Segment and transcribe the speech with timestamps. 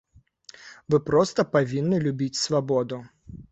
[0.93, 3.03] Вы проста павінны любіць свабоду!